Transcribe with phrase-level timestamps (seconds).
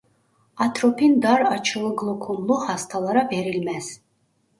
[0.57, 4.01] Atropin dar açılı glokomlu hastalara verilmez.